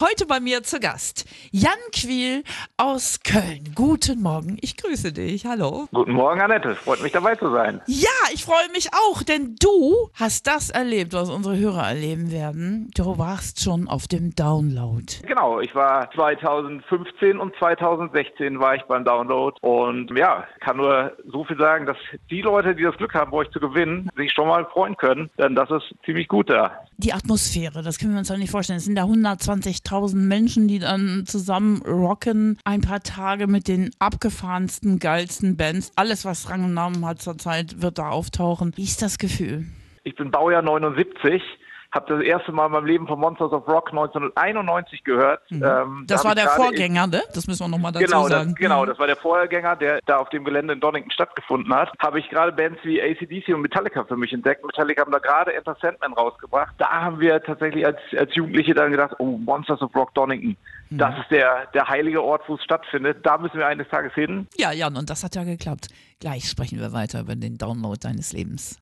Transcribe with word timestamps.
Heute 0.00 0.26
bei 0.26 0.38
mir 0.38 0.62
zu 0.62 0.78
Gast 0.78 1.24
Jan 1.50 1.72
Quiel 1.92 2.44
aus 2.76 3.18
Köln. 3.24 3.72
Guten 3.74 4.22
Morgen, 4.22 4.56
ich 4.60 4.76
grüße 4.76 5.12
dich. 5.12 5.44
Hallo. 5.44 5.88
Guten 5.92 6.12
Morgen, 6.12 6.40
Annette. 6.40 6.76
Freut 6.76 7.02
mich 7.02 7.10
dabei 7.10 7.34
zu 7.34 7.50
sein. 7.50 7.80
Ja, 7.88 8.08
ich 8.32 8.44
freue 8.44 8.68
mich 8.72 8.90
auch, 8.94 9.24
denn 9.24 9.56
du 9.60 10.08
hast 10.14 10.46
das 10.46 10.70
erlebt, 10.70 11.14
was 11.14 11.28
unsere 11.30 11.58
Hörer 11.58 11.88
erleben 11.88 12.30
werden. 12.30 12.92
Du 12.94 13.18
warst 13.18 13.60
schon 13.60 13.88
auf 13.88 14.06
dem 14.06 14.36
Download. 14.36 15.04
Genau, 15.26 15.58
ich 15.58 15.74
war 15.74 16.08
2015 16.12 17.36
und 17.40 17.56
2016 17.56 18.60
war 18.60 18.76
ich 18.76 18.82
beim 18.82 19.04
Download 19.04 19.56
und 19.62 20.16
ja, 20.16 20.46
kann 20.60 20.76
nur 20.76 21.16
so 21.26 21.42
viel 21.42 21.58
sagen, 21.58 21.86
dass 21.86 21.96
die 22.30 22.42
Leute, 22.42 22.76
die 22.76 22.84
das 22.84 22.96
Glück 22.98 23.14
haben, 23.14 23.32
bei 23.32 23.38
euch 23.38 23.50
zu 23.50 23.58
gewinnen, 23.58 24.08
sich 24.16 24.30
schon 24.30 24.46
mal 24.46 24.64
freuen 24.66 24.96
können, 24.96 25.28
denn 25.38 25.56
das 25.56 25.68
ist 25.72 25.92
ziemlich 26.04 26.28
gut 26.28 26.50
da. 26.50 26.84
Die 26.98 27.12
Atmosphäre, 27.12 27.82
das 27.82 27.98
können 27.98 28.12
wir 28.12 28.20
uns 28.20 28.28
doch 28.28 28.36
nicht 28.36 28.50
vorstellen. 28.50 28.78
Es 28.78 28.84
sind 28.84 28.94
da 28.94 29.02
120 29.02 29.87
50.000 29.88 30.16
Menschen, 30.16 30.68
die 30.68 30.78
dann 30.78 31.24
zusammen 31.26 31.82
rocken. 31.82 32.58
Ein 32.64 32.80
paar 32.80 33.00
Tage 33.00 33.46
mit 33.46 33.68
den 33.68 33.90
abgefahrensten, 33.98 34.98
geilsten 34.98 35.56
Bands. 35.56 35.92
Alles, 35.96 36.24
was 36.24 36.50
Rang 36.50 36.64
und 36.64 36.74
Namen 36.74 37.04
hat 37.06 37.20
zurzeit, 37.22 37.82
wird 37.82 37.98
da 37.98 38.10
auftauchen. 38.10 38.72
Wie 38.76 38.84
ist 38.84 39.02
das 39.02 39.18
Gefühl? 39.18 39.64
Ich 40.04 40.14
bin 40.16 40.30
Baujahr 40.30 40.62
79 40.62 41.42
habe 41.90 42.16
das 42.16 42.24
erste 42.24 42.52
Mal 42.52 42.66
in 42.66 42.72
meinem 42.72 42.86
Leben 42.86 43.06
von 43.06 43.18
Monsters 43.18 43.52
of 43.52 43.66
Rock 43.66 43.90
1991 43.90 45.04
gehört. 45.04 45.40
Mhm. 45.50 45.62
Ähm, 45.64 46.04
das 46.06 46.22
da 46.22 46.28
war 46.28 46.34
der 46.34 46.48
Vorgänger, 46.48 47.06
ne? 47.06 47.22
Das 47.32 47.46
müssen 47.46 47.64
wir 47.64 47.68
nochmal 47.68 47.92
dazu 47.92 48.04
genau, 48.04 48.28
sagen. 48.28 48.50
Das, 48.50 48.58
genau, 48.58 48.82
mhm. 48.82 48.88
das 48.88 48.98
war 48.98 49.06
der 49.06 49.16
Vorgänger, 49.16 49.76
der 49.76 50.00
da 50.04 50.18
auf 50.18 50.28
dem 50.28 50.44
Gelände 50.44 50.74
in 50.74 50.80
Donington 50.80 51.10
stattgefunden 51.10 51.72
hat. 51.74 51.90
Habe 51.98 52.20
ich 52.20 52.28
gerade 52.28 52.52
Bands 52.52 52.78
wie 52.84 53.00
ACDC 53.00 53.54
und 53.54 53.62
Metallica 53.62 54.04
für 54.04 54.16
mich 54.16 54.32
entdeckt. 54.32 54.64
Metallica 54.64 55.02
haben 55.02 55.12
da 55.12 55.18
gerade 55.18 55.54
Enter 55.54 55.76
Sandman 55.80 56.12
rausgebracht. 56.12 56.74
Da 56.76 56.88
haben 56.90 57.20
wir 57.20 57.42
tatsächlich 57.42 57.86
als, 57.86 57.98
als 58.16 58.34
Jugendliche 58.34 58.74
dann 58.74 58.90
gedacht, 58.90 59.14
oh, 59.18 59.38
Monsters 59.38 59.80
of 59.80 59.94
Rock 59.94 60.12
Donington. 60.14 60.56
Mhm. 60.90 60.98
Das 60.98 61.18
ist 61.18 61.30
der, 61.30 61.66
der 61.72 61.88
heilige 61.88 62.22
Ort, 62.22 62.42
wo 62.48 62.56
es 62.56 62.64
stattfindet. 62.64 63.24
Da 63.24 63.38
müssen 63.38 63.58
wir 63.58 63.66
eines 63.66 63.88
Tages 63.88 64.12
hin. 64.12 64.46
Ja, 64.56 64.72
Jan, 64.72 64.96
und 64.96 65.08
das 65.08 65.24
hat 65.24 65.34
ja 65.36 65.44
geklappt. 65.44 65.88
Gleich 66.20 66.48
sprechen 66.48 66.80
wir 66.80 66.92
weiter 66.92 67.20
über 67.20 67.34
den 67.34 67.56
Download 67.56 67.98
deines 67.98 68.32
Lebens. 68.32 68.78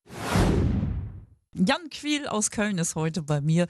Jan 1.65 1.89
Quiel 1.89 2.27
aus 2.27 2.51
Köln 2.51 2.77
ist 2.77 2.95
heute 2.95 3.23
bei 3.23 3.41
mir. 3.41 3.67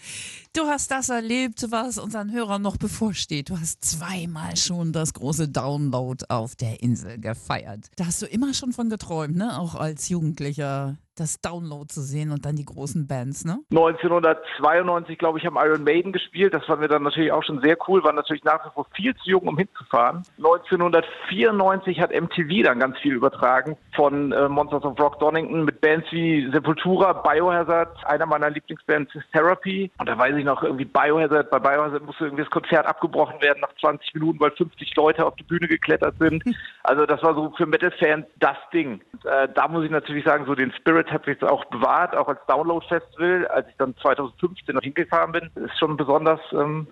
Du 0.53 0.63
hast 0.65 0.91
das 0.91 1.07
erlebt, 1.07 1.67
was 1.69 1.97
unseren 1.97 2.31
Hörern 2.31 2.61
noch 2.61 2.75
bevorsteht. 2.75 3.49
Du 3.49 3.59
hast 3.59 3.83
zweimal 3.85 4.57
schon 4.57 4.91
das 4.91 5.13
große 5.13 5.47
Download 5.47 6.25
auf 6.27 6.55
der 6.55 6.83
Insel 6.83 7.17
gefeiert. 7.17 7.89
Da 7.95 8.07
hast 8.07 8.21
du 8.21 8.25
immer 8.25 8.53
schon 8.53 8.73
von 8.73 8.89
geträumt, 8.89 9.37
ne? 9.37 9.57
Auch 9.57 9.75
als 9.75 10.09
Jugendlicher 10.09 10.97
das 11.19 11.41
Download 11.41 11.87
zu 11.87 12.01
sehen 12.01 12.31
und 12.31 12.45
dann 12.45 12.55
die 12.55 12.65
großen 12.65 13.07
Bands, 13.07 13.45
ne? 13.45 13.59
1992, 13.71 15.17
glaube 15.17 15.39
ich, 15.39 15.45
haben 15.45 15.57
Iron 15.57 15.83
Maiden 15.83 16.13
gespielt. 16.13 16.53
Das 16.53 16.65
fanden 16.65 16.81
wir 16.81 16.87
dann 16.87 17.03
natürlich 17.03 17.31
auch 17.31 17.43
schon 17.43 17.61
sehr 17.61 17.77
cool, 17.87 18.03
war 18.03 18.13
natürlich 18.13 18.43
nach 18.43 18.65
wie 18.65 18.69
vor 18.73 18.87
viel 18.95 19.15
zu 19.15 19.29
jung, 19.29 19.47
um 19.47 19.57
hinzufahren. 19.57 20.23
1994 20.37 21.99
hat 21.99 22.11
MTV 22.11 22.63
dann 22.63 22.79
ganz 22.79 22.97
viel 22.99 23.13
übertragen 23.13 23.77
von 23.95 24.31
äh, 24.31 24.47
Monsters 24.47 24.83
of 24.83 24.99
Rock 24.99 25.19
Donington 25.19 25.65
mit 25.65 25.81
Bands 25.81 26.07
wie 26.11 26.49
Sepultura, 26.51 27.13
Biohazard, 27.13 28.05
einer 28.05 28.25
meiner 28.25 28.49
Lieblingsbands 28.49 29.13
ist 29.15 29.25
Therapy. 29.31 29.91
Und 29.97 30.07
da 30.07 30.17
weiß 30.17 30.35
ich 30.35 30.45
noch 30.45 30.63
irgendwie 30.63 30.85
Biohazard, 30.85 31.49
bei 31.49 31.59
Biohazard 31.59 32.05
musste 32.05 32.25
irgendwie 32.25 32.43
das 32.43 32.51
Konzert 32.51 32.85
abgebrochen 32.85 33.41
werden 33.41 33.59
nach 33.61 33.73
20 33.79 34.13
Minuten, 34.13 34.39
weil 34.39 34.51
50 34.51 34.95
Leute 34.95 35.25
auf 35.25 35.35
die 35.35 35.43
Bühne 35.43 35.67
geklettert 35.67 36.15
sind. 36.19 36.43
Also 36.83 37.05
das 37.05 37.21
war 37.21 37.35
so 37.35 37.53
für 37.57 37.65
Metal-Fans 37.65 38.25
das 38.39 38.55
Ding. 38.71 39.01
Und, 39.11 39.25
äh, 39.25 39.49
da 39.53 39.67
muss 39.67 39.83
ich 39.83 39.91
natürlich 39.91 40.23
sagen, 40.23 40.45
so 40.45 40.55
den 40.55 40.71
Spirit 40.71 41.06
Spirit 41.07 41.11
habe 41.11 41.31
ich 41.31 41.41
jetzt 41.41 41.49
auch 41.49 41.65
bewahrt, 41.65 42.15
auch 42.15 42.27
als 42.27 42.39
Download-Festival. 42.47 43.47
Als 43.47 43.67
ich 43.69 43.75
dann 43.77 43.95
2015 43.97 44.75
noch 44.75 44.81
hingefahren 44.81 45.31
bin, 45.31 45.49
ist 45.55 45.77
schon 45.79 45.97
besonders 45.97 46.39
ähm, 46.51 46.87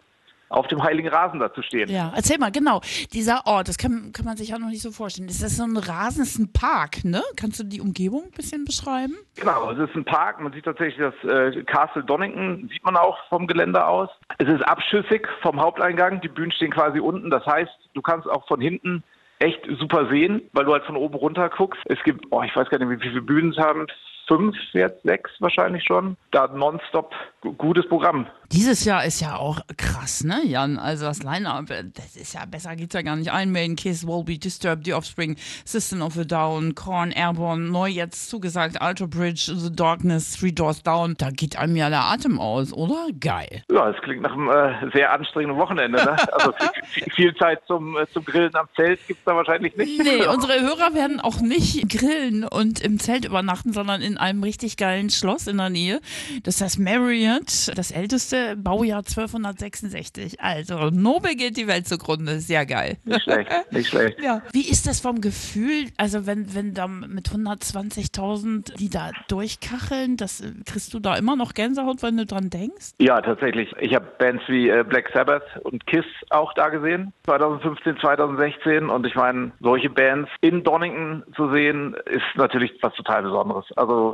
auf 0.49 0.67
dem 0.67 0.81
heiligen 0.83 1.09
Rasen 1.09 1.39
da 1.39 1.53
zu 1.53 1.61
stehen. 1.61 1.89
Ja, 1.89 2.13
erzähl 2.15 2.37
mal, 2.37 2.51
genau. 2.51 2.81
Dieser 3.13 3.45
Ort, 3.45 3.67
das 3.67 3.77
kann, 3.77 4.11
kann 4.13 4.25
man 4.25 4.37
sich 4.37 4.53
auch 4.53 4.59
noch 4.59 4.69
nicht 4.69 4.81
so 4.81 4.91
vorstellen. 4.91 5.27
Ist 5.27 5.43
das 5.43 5.57
so 5.57 5.63
ein 5.63 5.75
Rasen, 5.75 6.23
ist 6.23 6.37
ein 6.37 6.53
Park, 6.53 7.03
ne? 7.03 7.21
Kannst 7.35 7.59
du 7.59 7.63
die 7.63 7.81
Umgebung 7.81 8.25
ein 8.25 8.31
bisschen 8.31 8.63
beschreiben? 8.63 9.15
Genau, 9.35 9.71
es 9.71 9.89
ist 9.89 9.95
ein 9.95 10.05
Park. 10.05 10.39
Man 10.39 10.53
sieht 10.53 10.65
tatsächlich 10.65 10.97
das 10.97 11.29
äh, 11.29 11.63
Castle 11.63 12.03
Donington, 12.03 12.69
sieht 12.71 12.83
man 12.83 12.95
auch 12.95 13.17
vom 13.29 13.47
Gelände 13.47 13.85
aus. 13.85 14.09
Es 14.37 14.47
ist 14.47 14.61
abschüssig 14.61 15.27
vom 15.41 15.59
Haupteingang. 15.59 16.21
Die 16.21 16.29
Bühnen 16.29 16.51
stehen 16.51 16.71
quasi 16.71 16.99
unten. 16.99 17.29
Das 17.29 17.45
heißt, 17.45 17.71
du 17.93 18.01
kannst 18.01 18.29
auch 18.29 18.47
von 18.47 18.61
hinten 18.61 19.03
echt 19.39 19.59
super 19.79 20.07
sehen, 20.09 20.49
weil 20.53 20.65
du 20.65 20.73
halt 20.73 20.85
von 20.85 20.97
oben 20.97 21.15
runter 21.15 21.49
guckst. 21.49 21.81
Es 21.85 22.01
gibt, 22.03 22.25
oh, 22.31 22.41
ich 22.43 22.55
weiß 22.55 22.69
gar 22.69 22.79
nicht, 22.79 22.89
wie 22.89 23.09
viele 23.09 23.21
Bühnen 23.21 23.51
es 23.51 23.57
haben, 23.57 23.87
fünf, 24.27 24.55
jetzt 24.73 25.03
sechs 25.03 25.31
wahrscheinlich 25.39 25.83
schon. 25.83 26.17
Da 26.31 26.47
nonstop 26.47 27.13
gutes 27.57 27.87
Programm. 27.87 28.27
Dieses 28.51 28.85
Jahr 28.85 29.03
ist 29.05 29.21
ja 29.21 29.37
auch 29.37 29.59
krass, 29.77 30.23
ne, 30.23 30.41
Jan? 30.45 30.77
Also 30.77 31.05
das 31.05 31.23
Line-Up, 31.23 31.65
das 31.67 32.15
ist 32.15 32.33
ja 32.33 32.45
besser 32.45 32.75
geht's 32.75 32.93
ja 32.93 33.01
gar 33.01 33.15
nicht. 33.15 33.31
Ein 33.31 33.51
Main 33.51 33.75
Kiss, 33.75 34.05
Wolby, 34.05 34.37
Disturbed, 34.37 34.85
The 34.85 34.93
Offspring, 34.93 35.35
System 35.65 36.01
of 36.01 36.17
a 36.17 36.23
Down, 36.23 36.75
Korn, 36.75 37.11
Airborne, 37.11 37.69
neu 37.69 37.87
jetzt 37.87 38.29
zugesagt, 38.29 38.81
Alter 38.81 39.07
Bridge, 39.07 39.51
The 39.55 39.75
Darkness, 39.75 40.37
Three 40.37 40.51
Doors 40.51 40.83
Down. 40.83 41.15
Da 41.17 41.31
geht 41.31 41.57
einem 41.57 41.75
ja 41.75 41.89
der 41.89 42.03
Atem 42.03 42.39
aus, 42.39 42.71
oder? 42.71 43.07
Geil. 43.19 43.63
Ja, 43.71 43.89
es 43.89 44.01
klingt 44.01 44.21
nach 44.21 44.33
einem 44.33 44.49
äh, 44.49 44.91
sehr 44.93 45.11
anstrengenden 45.11 45.59
Wochenende, 45.59 46.03
ne? 46.03 46.15
Also 46.33 46.53
viel, 46.91 47.03
viel, 47.13 47.35
Zeit 47.35 47.61
zum, 47.67 47.97
äh, 47.97 48.07
zum 48.11 48.23
Grillen 48.25 48.55
am 48.55 48.67
Zelt 48.75 48.99
gibt's 49.07 49.23
da 49.25 49.35
wahrscheinlich 49.35 49.75
nicht. 49.75 50.01
Nee, 50.01 50.25
unsere 50.33 50.61
Hörer 50.61 50.93
werden 50.93 51.19
auch 51.19 51.41
nicht 51.41 51.89
grillen 51.89 52.43
und 52.43 52.79
im 52.79 52.99
Zelt 52.99 53.25
übernachten, 53.25 53.73
sondern 53.73 54.01
in 54.01 54.14
einem 54.17 54.43
richtig 54.43 54.77
geilen 54.77 55.09
Schloss 55.09 55.47
in 55.47 55.57
der 55.57 55.69
Nähe. 55.69 55.99
Das 56.43 56.55
ist 56.55 56.61
das 56.61 56.77
Marriott, 56.77 57.71
das 57.75 57.91
älteste 57.91 58.55
Baujahr 58.55 58.99
1266. 58.99 60.41
Also, 60.41 60.89
Nobel 60.89 61.35
geht 61.35 61.57
die 61.57 61.67
Welt 61.67 61.87
zugrunde. 61.87 62.39
Sehr 62.39 62.65
geil. 62.65 62.97
Nicht 63.03 63.23
schlecht, 63.23 63.51
nicht 63.71 63.89
schlecht. 63.89 64.21
Ja. 64.21 64.41
Wie 64.51 64.69
ist 64.69 64.87
das 64.87 64.99
vom 64.99 65.21
Gefühl? 65.21 65.89
Also, 65.97 66.25
wenn, 66.25 66.53
wenn 66.53 66.73
da 66.73 66.87
mit 66.87 67.29
120.000 67.29 68.75
die 68.77 68.89
da 68.89 69.11
durchkacheln, 69.27 70.17
das, 70.17 70.43
kriegst 70.65 70.93
du 70.93 70.99
da 70.99 71.15
immer 71.15 71.35
noch 71.35 71.53
Gänsehaut, 71.53 72.03
wenn 72.03 72.17
du 72.17 72.25
dran 72.25 72.49
denkst? 72.49 72.93
Ja, 72.99 73.21
tatsächlich. 73.21 73.71
Ich 73.79 73.93
habe 73.93 74.05
Bands 74.17 74.43
wie 74.47 74.69
äh, 74.69 74.83
Black 74.83 75.09
Sabbath 75.13 75.43
und 75.63 75.85
Kiss 75.87 76.05
auch 76.29 76.53
da 76.53 76.69
gesehen, 76.69 77.13
2015, 77.25 77.97
2016. 77.99 78.89
Und 78.89 79.05
ich 79.05 79.15
meine, 79.15 79.51
solche 79.59 79.89
Bands 79.89 80.29
in 80.41 80.63
Donington 80.63 81.23
zu 81.35 81.51
sehen, 81.51 81.95
ist 82.05 82.23
natürlich 82.35 82.71
was 82.81 82.93
total 82.93 83.23
Besonderes. 83.23 83.65
Also 83.75 84.04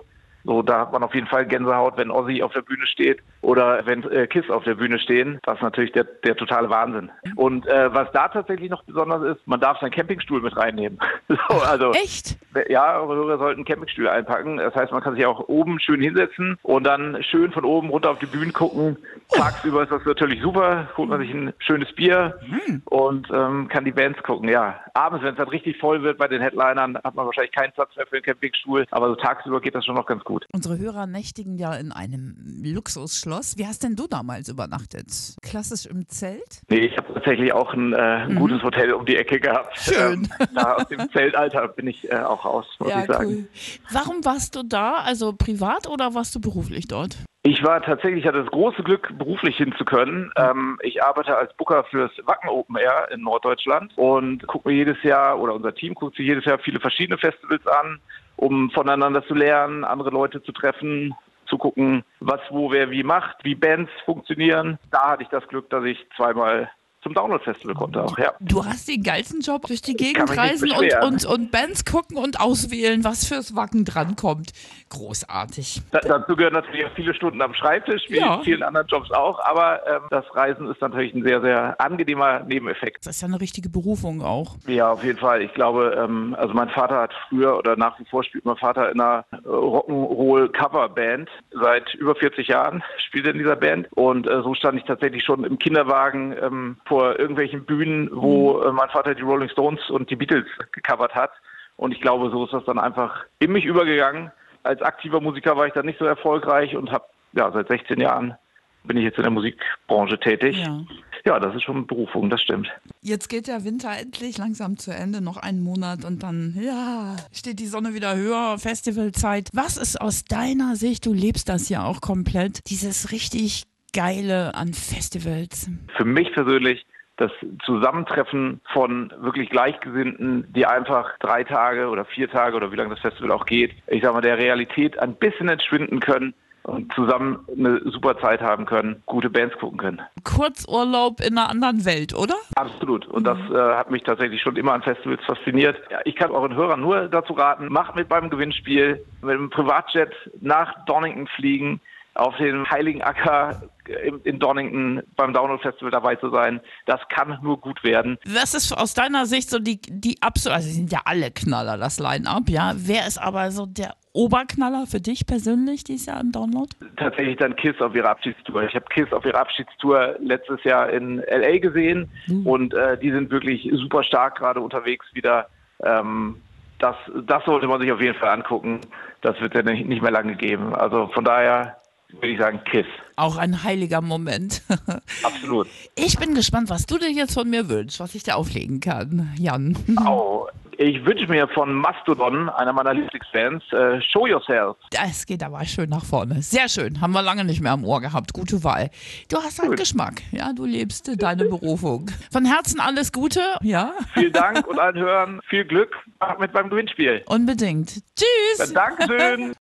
so, 0.44 0.62
da 0.62 0.80
hat 0.80 0.92
man 0.92 1.04
auf 1.04 1.14
jeden 1.14 1.28
Fall 1.28 1.46
Gänsehaut, 1.46 1.98
wenn 1.98 2.12
Ozzy 2.12 2.42
auf 2.42 2.54
der 2.54 2.62
Bühne 2.62 2.86
steht 2.88 3.20
oder 3.42 3.86
wenn 3.86 4.04
äh, 4.12 4.28
Kiss 4.28 4.50
auf 4.50 4.64
der 4.64 4.76
Bühne 4.76 5.00
stehen. 5.00 5.40
Das 5.44 5.56
ist 5.56 5.62
natürlich 5.62 5.92
der, 5.92 6.04
der 6.04 6.36
totale 6.36 6.70
Wahnsinn. 6.70 7.12
Und 7.36 7.68
äh, 7.68 7.94
was 7.94 8.12
da 8.12 8.28
tatsächlich 8.28 8.70
noch 8.70 8.84
besonders 8.84 9.36
ist, 9.36 9.48
man 9.48 9.60
darf 9.60 9.80
seinen 9.80 9.92
Campingstuhl 9.92 10.42
mit 10.42 10.56
reinnehmen. 10.58 11.00
so, 11.28 11.36
also, 11.66 11.92
Echt? 11.92 12.38
Ja, 12.70 13.00
eure 13.00 13.16
Hörer 13.16 13.38
sollten 13.38 13.66
Campingstühle 13.66 14.12
einpacken. 14.12 14.58
Das 14.58 14.76
heißt, 14.76 14.92
man 14.92 15.02
kann 15.02 15.16
sich 15.16 15.26
auch 15.26 15.48
oben 15.48 15.80
schön 15.80 16.02
hinsetzen 16.02 16.58
und 16.64 16.84
dann 16.84 17.22
schön 17.24 17.52
von 17.52 17.66
oben 17.66 17.90
runter 17.90 18.12
auf 18.12 18.20
die 18.20 18.26
Bühne 18.26 18.52
gucken. 18.52 18.98
Tagsüber 19.32 19.84
ist 19.84 19.92
das 19.92 20.04
natürlich 20.06 20.42
super. 20.42 20.90
Holt 20.98 21.10
man 21.10 21.22
sich 21.22 21.32
ein 21.32 21.54
schönes 21.60 21.94
Bier 21.96 22.40
mhm. 22.46 22.82
und 22.86 23.28
ähm, 23.34 23.68
kann 23.70 23.86
die 23.86 23.92
Bands 23.92 24.22
gucken. 24.24 24.50
Ja, 24.50 24.80
abends, 24.94 25.24
wenn 25.24 25.32
es 25.32 25.38
dann 25.38 25.48
richtig 25.48 25.78
voll 25.78 26.04
wird 26.04 26.18
bei 26.18 26.28
den 26.28 26.42
Headlinern, 26.42 26.98
hat 26.98 27.16
man 27.16 27.26
wahrscheinlich 27.26 27.54
keinen 27.54 27.72
Platz 27.72 27.96
mehr 27.96 28.06
für 28.08 28.16
den 28.16 28.24
Campingstuhl. 28.24 28.86
Aber 28.92 29.08
so 29.10 29.16
tagsüber 29.16 29.62
geht 29.62 29.76
das 29.76 29.86
schon 29.86 29.96
noch 29.96 30.06
ganz 30.06 30.24
gut. 30.24 30.46
Unsere 30.54 30.78
Hörer 30.78 31.08
nächtigen 31.08 31.58
ja 31.58 31.74
in 31.76 31.92
einem 31.92 32.36
Luxusschloss. 32.64 33.58
Wie 33.58 33.66
hast 33.66 33.84
denn 33.84 33.96
du 33.96 34.08
damals 34.08 34.50
übernachtet? 34.50 35.36
Klassisch 35.42 35.86
im 35.86 36.08
Zelt? 36.08 36.62
Nee, 36.70 36.80
ich 36.80 36.98
habe 36.98 37.14
tatsächlich 37.14 37.54
auch 37.54 37.74
ein, 37.74 37.94
äh, 37.94 38.28
mhm. 38.28 38.36
gutes 38.36 38.62
Hotel 38.64 38.94
um 38.94 39.06
die 39.06 39.16
Ecke 39.16 39.40
gehabt. 39.40 39.78
Schön. 39.80 40.30
Ähm, 40.40 40.48
da 40.56 40.76
aus 40.76 40.88
dem 40.88 41.10
Zeltalter 41.12 41.68
bin 41.70 41.88
ich 41.88 42.12
äh, 42.12 42.16
auch 42.18 42.46
raus, 42.46 42.66
muss 42.80 42.90
ja, 42.90 43.02
ich 43.02 43.08
sagen. 43.08 43.28
Cool. 43.28 43.48
Warum 43.92 44.26
warst 44.26 44.56
du 44.56 44.64
da? 44.64 44.96
Also 44.96 45.34
privat 45.34 45.88
oder 45.88 46.14
warst 46.14 46.36
du 46.36 46.42
beruflich 46.42 46.88
dort? 46.88 47.18
Ich 47.44 47.64
war 47.64 47.82
tatsächlich, 47.82 48.28
hatte 48.28 48.44
das 48.44 48.52
große 48.52 48.84
Glück, 48.84 49.18
beruflich 49.18 49.58
hin 49.58 49.74
zu 49.76 49.84
können. 49.84 50.32
Ähm, 50.36 50.78
ich 50.84 51.04
arbeite 51.04 51.36
als 51.36 51.52
Booker 51.58 51.84
fürs 51.86 52.12
Wacken 52.26 52.50
Open 52.50 52.76
Air 52.76 53.10
in 53.12 53.22
Norddeutschland 53.22 53.92
und 53.98 54.46
gucke 54.46 54.70
mir 54.70 54.76
jedes 54.76 55.02
Jahr, 55.02 55.40
oder 55.40 55.56
unser 55.56 55.74
Team 55.74 55.96
guckt 55.96 56.18
sich 56.18 56.28
jedes 56.28 56.46
Jahr 56.46 56.60
viele 56.60 56.80
verschiedene 56.80 57.18
Festivals 57.18 57.66
an, 57.66 58.00
um 58.36 58.70
voneinander 58.70 59.26
zu 59.26 59.34
lernen, 59.34 59.84
andere 59.84 60.12
Leute 60.12 60.44
zu 60.44 60.52
treffen, 60.52 61.16
zu 61.48 61.58
gucken, 61.58 62.04
was 62.20 62.42
wo 62.52 62.72
wer 62.72 62.92
wie 62.92 63.04
macht, 63.04 63.38
wie 63.44 63.56
Bands 63.56 63.92
funktionieren. 64.06 64.78
Da 64.92 65.10
hatte 65.10 65.24
ich 65.24 65.30
das 65.30 65.48
Glück, 65.48 65.68
dass 65.72 65.84
ich 65.84 65.98
zweimal 66.16 66.70
zum 67.04 67.14
Download-Festival 67.14 67.76
konnte 67.76 68.04
auch, 68.04 68.18
ja. 68.18 68.32
Du 68.40 68.64
hast 68.66 68.88
den 68.88 69.04
geilsten 69.04 69.42
Job 69.42 69.66
durch 69.68 69.82
die 69.82 69.94
Gegend 69.96 70.36
reisen 70.38 70.72
und, 70.72 71.04
und, 71.04 71.26
und 71.26 71.52
Bands 71.52 71.84
gucken 71.86 72.18
und 72.18 72.40
auswählen, 72.40 73.04
was 73.04 73.26
fürs 73.28 73.56
Wacken 73.56 73.86
drankommt. 73.86 74.52
Großartig. 74.90 75.82
Da, 75.92 76.00
dazu 76.00 76.36
gehören 76.36 76.54
natürlich 76.54 76.86
auch 76.86 76.94
viele 76.96 77.14
Stunden 77.14 77.42
am 77.42 77.54
Schreibtisch, 77.54 78.04
wie 78.10 78.20
Ja. 78.20 78.36
in 78.36 78.44
vielen 78.44 78.64
anderen 78.64 78.88
Jobs 78.88 79.12
auch, 79.12 79.40
aber 79.44 79.86
ähm, 79.88 80.02
das 80.10 80.26
Reisen 80.36 80.70
ist 80.70 80.82
natürlich 80.82 81.14
ein 81.14 81.24
sehr, 81.24 81.42
sehr 81.42 81.80
angenehmer 81.80 82.42
Nebeneffekt. 82.42 83.06
Das 83.06 83.16
ist 83.16 83.22
ja 83.22 83.28
eine 83.28 83.40
richtige 83.42 83.70
Berufung 83.70 84.22
auch. 84.22 84.58
Ja, 84.68 84.92
auf 84.92 85.04
jeden 85.04 85.20
Fall. 85.20 85.42
Ich 85.42 85.54
glaube, 85.54 85.98
ähm, 85.98 86.36
also 86.38 86.54
mein 86.54 86.70
Vater 86.70 87.00
hat 87.02 87.14
früher 87.30 87.58
oder 87.58 87.76
nach 87.76 88.00
wie 88.00 88.06
vor 88.06 88.24
spielt 88.24 88.46
mein 88.46 88.58
Vater 88.58 88.92
in 88.92 89.00
einer 89.00 89.26
äh, 89.32 89.38
Rock'n'Roll-Coverband. 89.48 91.30
Seit 91.52 91.94
über 91.96 92.16
40 92.16 92.48
Jahren 92.48 92.84
spielt 93.08 93.26
er 93.26 93.32
in 93.34 93.40
dieser 93.40 93.56
Band. 93.56 93.88
Und 93.94 94.28
äh, 94.28 94.42
so 94.44 94.54
stand 94.54 94.78
ich 94.78 94.86
tatsächlich 94.86 95.24
schon 95.24 95.44
im 95.44 95.58
Kinderwagen 95.60 96.36
ähm, 96.42 96.78
vor 96.92 97.18
irgendwelchen 97.18 97.64
Bühnen, 97.64 98.10
wo 98.12 98.60
äh, 98.60 98.72
mein 98.74 98.90
Vater 98.90 99.16
die 99.16 99.22
Rolling 99.22 99.48
Stones 99.48 99.90
und 99.90 100.10
die 100.10 100.18
Beatles 100.18 100.46
gecovert 100.74 101.16
hat. 101.16 101.32
Und 101.78 101.94
ich 101.94 102.02
glaube, 102.02 102.30
so 102.32 102.44
ist 102.44 102.52
das 102.52 102.66
dann 102.66 102.78
einfach 102.78 103.24
in 103.40 103.54
mich 103.54 103.64
übergegangen. 103.64 104.30
Als 104.64 104.82
aktiver 104.82 105.22
Musiker 105.22 105.56
war 105.56 105.68
ich 105.68 105.74
dann 105.74 105.86
nicht 105.86 106.00
so 106.00 106.06
erfolgreich 106.06 106.76
und 106.76 106.92
habe 106.92 107.06
ja 107.32 107.50
seit 107.54 107.70
16 107.70 107.98
Jahren 108.02 108.36
bin 108.84 108.98
ich 108.98 109.04
jetzt 109.04 109.18
in 109.18 109.24
der 109.24 109.32
Musikbranche 109.32 110.20
tätig. 110.20 110.58
Ja. 110.58 110.84
ja, 111.24 111.40
das 111.40 111.56
ist 111.56 111.64
schon 111.64 111.88
Berufung, 111.88 112.30
das 112.30 112.42
stimmt. 112.42 112.68
Jetzt 113.02 113.30
geht 113.30 113.48
der 113.48 113.64
Winter 113.64 113.92
endlich 113.98 114.38
langsam 114.38 114.78
zu 114.78 114.92
Ende, 114.92 115.22
noch 115.22 115.38
einen 115.38 115.62
Monat 115.62 116.04
und 116.04 116.24
dann, 116.24 116.60
ja, 116.62 117.16
steht 117.32 117.60
die 117.60 117.68
Sonne 117.68 117.94
wieder 117.94 118.18
höher, 118.18 118.58
Festivalzeit. 118.58 119.50
Was 119.54 119.78
ist 119.78 120.02
aus 120.02 120.26
deiner 120.26 120.76
Sicht, 120.76 121.06
du 121.06 121.14
lebst 121.14 121.48
das 121.48 121.70
ja 121.70 121.86
auch 121.86 122.02
komplett, 122.02 122.70
dieses 122.70 123.14
richtig 123.14 123.64
Geile 123.94 124.56
an 124.56 124.74
Festivals? 124.74 125.70
für 125.98 126.06
mich 126.06 126.32
persönlich 126.34 126.86
das 127.18 127.32
Zusammentreffen 127.66 128.62
von 128.74 129.14
wirklich 129.20 129.50
Gleichgesinnten, 129.50 130.52
die 130.54 130.66
einfach 130.66 131.18
drei 131.20 131.44
Tage 131.44 131.90
oder 131.90 132.06
vier 132.06 132.30
Tage 132.30 132.56
oder 132.56 132.72
wie 132.72 132.76
lange 132.76 132.90
das 132.90 133.00
Festival 133.00 133.32
auch 133.32 133.46
geht, 133.46 133.74
ich 133.88 134.02
sag 134.02 134.14
mal, 134.14 134.22
der 134.22 134.40
Realität 134.40 134.98
ein 134.98 135.14
bisschen 135.16 135.48
entschwinden 135.48 136.00
können 136.00 136.34
und 136.64 136.92
zusammen 136.94 137.40
eine 137.56 137.80
super 137.86 138.18
Zeit 138.20 138.42
haben 138.42 138.66
können, 138.66 139.04
gute 139.06 139.30
Bands 139.30 139.56
gucken 139.58 139.78
können. 139.78 140.02
Kurzurlaub 140.24 141.20
in 141.20 141.38
einer 141.38 141.50
anderen 141.50 141.86
Welt, 141.86 142.16
oder? 142.16 142.36
Absolut. 142.56 143.06
Und 143.08 143.26
das 143.26 143.38
äh, 143.52 143.76
hat 143.76 143.92
mich 143.92 144.04
tatsächlich 144.04 144.42
schon 144.42 144.56
immer 144.56 144.74
an 144.74 144.82
Festivals 144.82 145.24
fasziniert. 145.26 145.78
Ja, 145.92 146.00
ich 146.06 146.16
kann 146.16 146.32
euren 146.32 146.56
Hörern 146.56 146.82
nur 146.82 147.08
dazu 147.08 147.34
raten, 147.34 147.68
macht 147.68 147.96
mit 147.96 148.10
beim 148.10 148.30
Gewinnspiel, 148.30 149.04
mit 149.22 149.32
einem 149.32 149.50
Privatjet 149.50 150.12
nach 150.40 150.86
Donington 150.86 151.28
fliegen, 151.28 151.82
auf 152.14 152.36
den 152.38 152.70
Heiligen 152.70 153.02
Acker 153.02 153.64
in 154.06 154.20
in 154.22 154.40
Donington 154.40 155.02
beim 155.16 155.34
Download 155.34 155.62
Festival 155.62 155.92
dabei 155.92 156.16
zu 156.16 156.30
sein. 156.30 156.62
Das 156.86 157.00
kann 157.10 157.40
nur 157.42 157.60
gut 157.60 157.84
werden. 157.84 158.18
Was 158.26 158.54
ist 158.54 158.72
aus 158.74 158.94
deiner 158.94 159.26
Sicht 159.26 159.50
so 159.50 159.60
die, 159.60 159.82
die 159.82 160.18
absolute, 160.22 160.56
also 160.56 160.68
sie 160.68 160.76
sind 160.76 160.92
ja 160.92 161.02
alle 161.06 161.32
Knaller, 161.32 161.78
das 161.78 162.00
Line-Up, 162.00 162.50
ja. 162.50 162.74
Wer 162.76 163.08
ist 163.08 163.18
aber 163.18 163.52
so 163.52 163.66
der 163.66 163.96
Oberknaller 164.14 164.86
für 164.88 165.00
dich 165.00 165.26
persönlich 165.26 165.84
dieses 165.84 166.06
Jahr 166.06 166.22
im 166.22 166.32
Download? 166.32 166.70
tatsächlich 166.98 167.38
dann 167.38 167.56
Kiss 167.56 167.80
auf 167.82 167.96
ihrer 167.96 168.10
Abschiedstour. 168.10 168.64
Ich 168.64 168.76
habe 168.76 168.86
Kiss 168.90 169.12
auf 169.12 169.26
ihrer 169.26 169.40
Abschiedstour 169.40 170.16
letztes 170.20 170.64
Jahr 170.64 170.90
in 170.90 171.18
LA 171.18 171.58
gesehen 171.60 172.10
und 172.46 172.74
äh, 172.74 172.98
die 172.98 173.12
sind 173.12 173.32
wirklich 173.32 173.70
super 173.74 174.04
stark 174.04 174.38
gerade 174.38 174.60
unterwegs 174.60 175.06
wieder. 175.14 175.48
Ähm, 175.84 176.38
das, 176.80 176.96
das 177.26 177.44
sollte 177.46 177.68
man 177.68 177.80
sich 177.80 177.92
auf 177.92 178.02
jeden 178.02 178.18
Fall 178.18 178.30
angucken. 178.30 178.82
Das 179.22 179.40
wird 179.40 179.54
ja 179.54 179.62
nicht, 179.62 179.88
nicht 179.88 180.02
mehr 180.02 180.12
lange 180.12 180.36
geben. 180.36 180.76
Also 180.76 181.08
von 181.14 181.24
daher 181.24 181.78
würde 182.14 182.28
ich 182.28 182.40
sagen 182.40 182.62
Kiss. 182.70 182.86
Auch 183.16 183.38
ein 183.38 183.64
heiliger 183.64 184.02
Moment. 184.02 184.62
Absolut. 185.24 185.68
Ich 185.96 186.18
bin 186.18 186.34
gespannt, 186.34 186.70
was 186.70 186.86
du 186.86 186.98
dir 186.98 187.12
jetzt 187.12 187.34
von 187.34 187.50
mir 187.50 187.70
wünschst, 187.70 188.00
was 188.00 188.16
ich 188.16 188.24
dir 188.24 188.36
auflegen 188.38 188.80
kann, 188.80 189.34
Jan. 189.38 189.78
Oh, 190.08 190.48
ich 190.78 191.06
wünsche 191.06 191.28
mir 191.28 191.48
von 191.50 191.72
Mastodon, 191.76 192.50
einer 192.50 192.74
meiner 192.74 192.94
Lieblingsbands, 192.96 193.64
äh, 193.72 194.02
Show 194.02 194.26
Yourself. 194.26 194.78
Das 194.90 195.28
geht 195.28 195.44
aber 195.44 195.64
schön 195.66 195.90
nach 195.90 196.04
vorne. 196.04 196.42
Sehr 196.42 196.68
schön. 196.70 197.00
Haben 197.02 197.12
wir 197.14 197.22
lange 197.22 197.44
nicht 197.46 197.62
mehr 197.62 197.74
am 197.74 197.86
Ohr 197.86 198.02
gehabt. 198.02 198.34
Gute 198.34 198.64
Wahl. 198.64 198.90
Du 199.30 199.38
hast 199.38 199.60
halt 199.60 199.70
Gut. 199.70 199.80
Geschmack. 199.80 200.24
Ja, 200.32 200.54
du 200.54 200.66
lebst 200.66 201.12
deine 201.22 201.46
Berufung. 201.46 202.10
Von 202.32 202.46
Herzen 202.46 202.80
alles 202.80 203.12
Gute. 203.12 203.42
Ja, 203.62 203.94
Vielen 204.16 204.34
Dank 204.34 204.66
und 204.68 204.80
allen 204.80 204.98
Hörern 204.98 205.42
viel 205.48 205.66
Glück 205.66 205.96
mit 206.40 206.52
beim 206.52 206.70
Gewinnspiel. 206.72 207.22
unbedingt. 207.28 208.02
Tschüss. 208.16 208.74
Dankeschön. 208.74 209.54